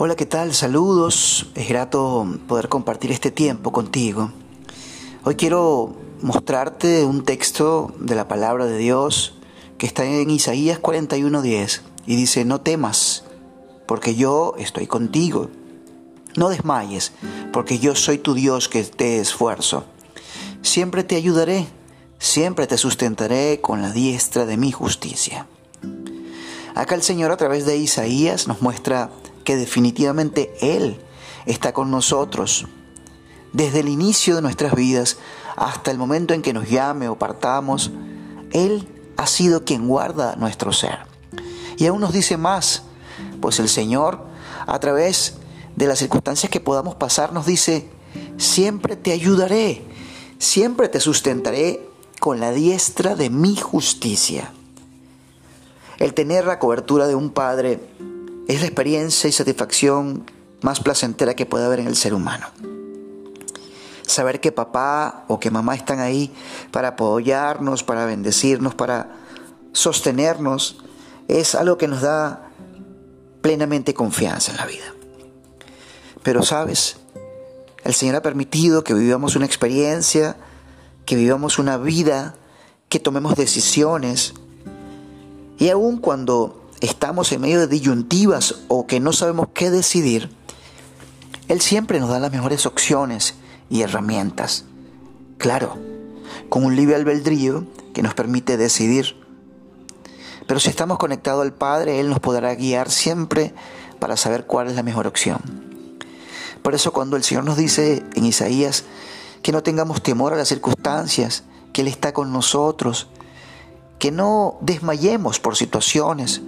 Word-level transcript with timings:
Hola, 0.00 0.14
¿qué 0.14 0.26
tal? 0.26 0.54
Saludos. 0.54 1.48
Es 1.56 1.68
grato 1.68 2.24
poder 2.46 2.68
compartir 2.68 3.10
este 3.10 3.32
tiempo 3.32 3.72
contigo. 3.72 4.30
Hoy 5.24 5.34
quiero 5.34 5.96
mostrarte 6.22 7.04
un 7.04 7.24
texto 7.24 7.92
de 7.98 8.14
la 8.14 8.28
palabra 8.28 8.66
de 8.66 8.78
Dios 8.78 9.34
que 9.76 9.86
está 9.86 10.04
en 10.04 10.30
Isaías 10.30 10.80
41:10 10.80 11.80
y 12.06 12.14
dice, 12.14 12.44
no 12.44 12.60
temas, 12.60 13.24
porque 13.86 14.14
yo 14.14 14.54
estoy 14.56 14.86
contigo. 14.86 15.50
No 16.36 16.48
desmayes, 16.48 17.10
porque 17.52 17.80
yo 17.80 17.96
soy 17.96 18.18
tu 18.18 18.34
Dios 18.34 18.68
que 18.68 18.84
te 18.84 19.18
esfuerzo. 19.18 19.82
Siempre 20.62 21.02
te 21.02 21.16
ayudaré, 21.16 21.66
siempre 22.20 22.68
te 22.68 22.78
sustentaré 22.78 23.60
con 23.60 23.82
la 23.82 23.90
diestra 23.90 24.46
de 24.46 24.58
mi 24.58 24.70
justicia. 24.70 25.48
Acá 26.76 26.94
el 26.94 27.02
Señor 27.02 27.32
a 27.32 27.36
través 27.36 27.66
de 27.66 27.76
Isaías 27.76 28.46
nos 28.46 28.62
muestra 28.62 29.10
que 29.48 29.56
definitivamente 29.56 30.52
Él 30.60 30.98
está 31.46 31.72
con 31.72 31.90
nosotros. 31.90 32.66
Desde 33.54 33.80
el 33.80 33.88
inicio 33.88 34.36
de 34.36 34.42
nuestras 34.42 34.74
vidas 34.74 35.16
hasta 35.56 35.90
el 35.90 35.96
momento 35.96 36.34
en 36.34 36.42
que 36.42 36.52
nos 36.52 36.68
llame 36.68 37.08
o 37.08 37.16
partamos, 37.16 37.90
Él 38.52 38.86
ha 39.16 39.26
sido 39.26 39.64
quien 39.64 39.88
guarda 39.88 40.36
nuestro 40.36 40.74
ser. 40.74 40.98
Y 41.78 41.86
aún 41.86 42.02
nos 42.02 42.12
dice 42.12 42.36
más, 42.36 42.82
pues 43.40 43.58
el 43.58 43.70
Señor, 43.70 44.20
a 44.66 44.78
través 44.80 45.38
de 45.76 45.86
las 45.86 46.00
circunstancias 46.00 46.50
que 46.50 46.60
podamos 46.60 46.96
pasar, 46.96 47.32
nos 47.32 47.46
dice, 47.46 47.88
siempre 48.36 48.96
te 48.96 49.12
ayudaré, 49.12 49.82
siempre 50.38 50.90
te 50.90 51.00
sustentaré 51.00 51.88
con 52.20 52.38
la 52.38 52.52
diestra 52.52 53.14
de 53.14 53.30
mi 53.30 53.56
justicia. 53.56 54.52
El 55.96 56.12
tener 56.12 56.44
la 56.44 56.58
cobertura 56.58 57.06
de 57.06 57.14
un 57.14 57.30
Padre 57.30 57.80
es 58.48 58.60
la 58.60 58.66
experiencia 58.66 59.28
y 59.28 59.32
satisfacción 59.32 60.24
más 60.62 60.80
placentera 60.80 61.34
que 61.34 61.46
puede 61.46 61.66
haber 61.66 61.80
en 61.80 61.86
el 61.86 61.96
ser 61.96 62.14
humano. 62.14 62.46
Saber 64.02 64.40
que 64.40 64.52
papá 64.52 65.26
o 65.28 65.38
que 65.38 65.50
mamá 65.50 65.74
están 65.74 66.00
ahí 66.00 66.32
para 66.70 66.88
apoyarnos, 66.88 67.84
para 67.84 68.06
bendecirnos, 68.06 68.74
para 68.74 69.10
sostenernos, 69.72 70.78
es 71.28 71.54
algo 71.54 71.76
que 71.76 71.88
nos 71.88 72.00
da 72.00 72.50
plenamente 73.42 73.92
confianza 73.92 74.50
en 74.50 74.56
la 74.56 74.66
vida. 74.66 74.94
Pero 76.22 76.42
sabes, 76.42 76.96
el 77.84 77.92
Señor 77.92 78.16
ha 78.16 78.22
permitido 78.22 78.82
que 78.82 78.94
vivamos 78.94 79.36
una 79.36 79.44
experiencia, 79.44 80.36
que 81.04 81.16
vivamos 81.16 81.58
una 81.58 81.76
vida, 81.76 82.34
que 82.88 82.98
tomemos 82.98 83.36
decisiones. 83.36 84.32
Y 85.58 85.68
aun 85.68 85.98
cuando 85.98 86.57
estamos 86.80 87.32
en 87.32 87.40
medio 87.40 87.60
de 87.60 87.66
disyuntivas 87.66 88.56
o 88.68 88.86
que 88.86 89.00
no 89.00 89.12
sabemos 89.12 89.48
qué 89.54 89.70
decidir, 89.70 90.30
Él 91.48 91.60
siempre 91.60 92.00
nos 92.00 92.10
da 92.10 92.20
las 92.20 92.32
mejores 92.32 92.66
opciones 92.66 93.34
y 93.70 93.82
herramientas. 93.82 94.64
Claro, 95.38 95.76
con 96.48 96.64
un 96.64 96.76
libre 96.76 96.96
albedrío 96.96 97.64
que 97.94 98.02
nos 98.02 98.14
permite 98.14 98.56
decidir. 98.56 99.16
Pero 100.46 100.60
si 100.60 100.70
estamos 100.70 100.98
conectados 100.98 101.42
al 101.42 101.52
Padre, 101.52 102.00
Él 102.00 102.08
nos 102.08 102.20
podrá 102.20 102.54
guiar 102.54 102.90
siempre 102.90 103.54
para 103.98 104.16
saber 104.16 104.46
cuál 104.46 104.68
es 104.68 104.76
la 104.76 104.82
mejor 104.82 105.06
opción. 105.06 105.40
Por 106.62 106.74
eso 106.74 106.92
cuando 106.92 107.16
el 107.16 107.24
Señor 107.24 107.44
nos 107.44 107.56
dice 107.56 108.04
en 108.14 108.24
Isaías 108.24 108.84
que 109.42 109.52
no 109.52 109.62
tengamos 109.62 110.02
temor 110.02 110.32
a 110.32 110.36
las 110.36 110.48
circunstancias, 110.48 111.44
que 111.72 111.82
Él 111.82 111.88
está 111.88 112.12
con 112.12 112.32
nosotros, 112.32 113.08
que 113.98 114.10
no 114.10 114.58
desmayemos 114.60 115.40
por 115.40 115.56
situaciones, 115.56 116.40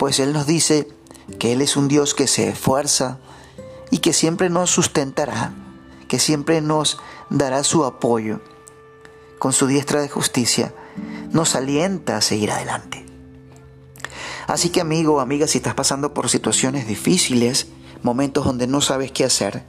pues 0.00 0.18
Él 0.18 0.32
nos 0.32 0.46
dice 0.46 0.88
que 1.38 1.52
Él 1.52 1.60
es 1.60 1.76
un 1.76 1.86
Dios 1.86 2.14
que 2.14 2.26
se 2.26 2.48
esfuerza 2.48 3.18
y 3.90 3.98
que 3.98 4.14
siempre 4.14 4.48
nos 4.48 4.70
sustentará, 4.70 5.52
que 6.08 6.18
siempre 6.18 6.62
nos 6.62 6.96
dará 7.28 7.62
su 7.64 7.84
apoyo. 7.84 8.40
Con 9.38 9.52
su 9.52 9.66
diestra 9.66 10.00
de 10.00 10.08
justicia 10.08 10.72
nos 11.32 11.54
alienta 11.54 12.16
a 12.16 12.22
seguir 12.22 12.50
adelante. 12.50 13.04
Así 14.46 14.70
que 14.70 14.80
amigo 14.80 15.20
amiga, 15.20 15.46
si 15.46 15.58
estás 15.58 15.74
pasando 15.74 16.14
por 16.14 16.30
situaciones 16.30 16.88
difíciles, 16.88 17.66
momentos 18.02 18.46
donde 18.46 18.66
no 18.66 18.80
sabes 18.80 19.12
qué 19.12 19.26
hacer, 19.26 19.64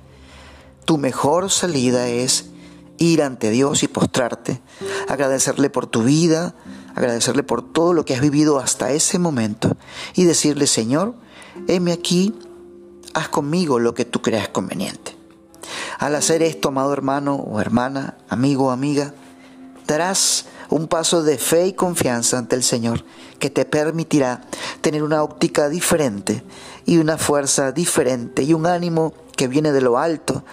tu 0.86 0.98
mejor 0.98 1.52
salida 1.52 2.08
es 2.08 2.52
ir 2.98 3.22
ante 3.22 3.50
Dios 3.50 3.84
y 3.84 3.90
postrarte, 3.90 4.62
agradecerle 5.10 5.70
por 5.70 5.88
tu 5.88 6.04
vida, 6.04 6.56
agradecerle 6.96 7.44
por 7.44 7.62
todo 7.62 7.94
lo 7.94 8.06
que 8.06 8.16
has 8.16 8.22
vivido 8.22 8.60
hasta 8.60 8.92
ese 8.92 9.20
momento 9.20 9.76
y 10.16 10.26
decirle, 10.26 10.68
Señor, 10.68 11.16
heme 11.68 11.92
aquí, 11.92 12.36
haz 13.14 13.30
conmigo 13.30 13.80
lo 13.80 13.94
que 13.94 14.06
tú 14.06 14.22
creas 14.22 14.50
conveniente. 14.50 15.16
Al 16.00 16.16
hacer 16.16 16.42
esto, 16.42 16.70
amado 16.70 16.94
hermano 16.94 17.36
o 17.36 17.60
hermana, 17.60 18.18
amigo 18.30 18.68
o 18.68 18.72
amiga, 18.72 19.14
darás 19.88 20.46
un 20.70 20.88
paso 20.88 21.22
de 21.24 21.38
fe 21.38 21.68
y 21.68 21.74
confianza 21.74 22.38
ante 22.38 22.56
el 22.56 22.64
Señor 22.64 23.04
que 23.40 23.50
te 23.50 23.66
permitirá 23.66 24.42
tener 24.82 25.04
una 25.04 25.22
óptica 25.22 25.70
diferente 25.70 26.44
y 26.86 26.98
una 26.98 27.18
fuerza 27.18 27.72
diferente 27.72 28.44
y 28.44 28.54
un 28.54 28.66
ánimo 28.66 29.14
que 29.36 29.48
viene 29.48 29.72
de 29.72 29.82
lo 29.82 29.98
alto 29.98 30.44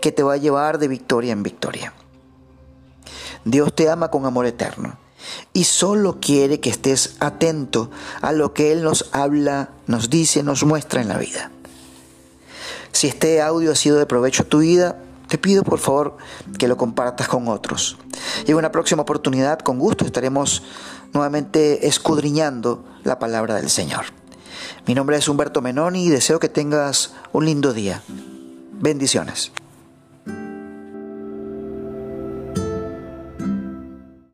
que 0.00 0.12
te 0.12 0.22
va 0.22 0.34
a 0.34 0.38
llevar 0.38 0.78
de 0.78 0.88
victoria 0.88 1.32
en 1.32 1.42
victoria. 1.42 1.92
Dios 3.44 3.74
te 3.74 3.88
ama 3.90 4.10
con 4.10 4.24
amor 4.24 4.46
eterno 4.46 5.05
y 5.52 5.64
solo 5.64 6.18
quiere 6.20 6.60
que 6.60 6.70
estés 6.70 7.16
atento 7.20 7.90
a 8.20 8.32
lo 8.32 8.52
que 8.52 8.72
Él 8.72 8.82
nos 8.82 9.08
habla, 9.12 9.70
nos 9.86 10.10
dice, 10.10 10.42
nos 10.42 10.64
muestra 10.64 11.00
en 11.00 11.08
la 11.08 11.18
vida. 11.18 11.50
Si 12.92 13.08
este 13.08 13.42
audio 13.42 13.72
ha 13.72 13.76
sido 13.76 13.98
de 13.98 14.06
provecho 14.06 14.44
a 14.44 14.46
tu 14.46 14.58
vida, 14.58 14.98
te 15.28 15.38
pido 15.38 15.64
por 15.64 15.78
favor 15.78 16.16
que 16.58 16.68
lo 16.68 16.76
compartas 16.76 17.28
con 17.28 17.48
otros. 17.48 17.98
Y 18.46 18.52
en 18.52 18.56
una 18.56 18.72
próxima 18.72 19.02
oportunidad, 19.02 19.58
con 19.58 19.78
gusto, 19.78 20.04
estaremos 20.04 20.62
nuevamente 21.12 21.86
escudriñando 21.88 22.84
la 23.04 23.18
palabra 23.18 23.56
del 23.56 23.70
Señor. 23.70 24.06
Mi 24.86 24.94
nombre 24.94 25.16
es 25.16 25.28
Humberto 25.28 25.60
Menoni 25.60 26.06
y 26.06 26.10
deseo 26.10 26.38
que 26.38 26.48
tengas 26.48 27.12
un 27.32 27.44
lindo 27.44 27.72
día. 27.72 28.02
Bendiciones. 28.72 29.52